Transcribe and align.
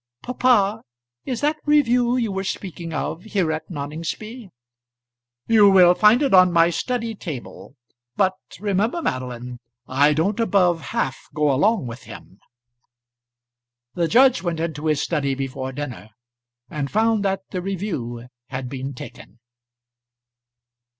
"Papa, 0.23 0.81
is 1.27 1.41
that 1.41 1.57
review 1.63 2.17
you 2.17 2.31
were 2.31 2.43
speaking 2.43 2.91
of 2.91 3.21
here 3.21 3.51
at 3.51 3.69
Noningsby?" 3.69 4.49
"You 5.45 5.69
will 5.69 5.93
find 5.93 6.23
it 6.23 6.33
on 6.33 6.51
my 6.51 6.71
study 6.71 7.13
table; 7.13 7.75
but 8.15 8.33
remember, 8.59 9.03
Madeline, 9.03 9.59
I 9.87 10.13
don't 10.15 10.39
above 10.39 10.81
half 10.85 11.27
go 11.35 11.51
along 11.51 11.85
with 11.85 12.05
him." 12.05 12.39
The 13.93 14.07
judge 14.07 14.41
went 14.41 14.59
into 14.59 14.87
his 14.87 14.99
study 14.99 15.35
before 15.35 15.71
dinner, 15.71 16.09
and 16.67 16.89
found 16.89 17.23
that 17.25 17.43
the 17.51 17.61
review 17.61 18.25
had 18.47 18.69
been 18.69 18.95
taken. 18.95 19.37